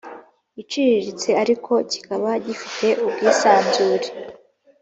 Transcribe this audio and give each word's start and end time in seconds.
iciriritse 0.61 1.29
ariko 1.43 1.71
kikaba 1.91 2.29
gifite 2.45 2.87
ubwisanzure 3.05 4.07